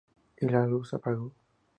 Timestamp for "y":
0.39-0.47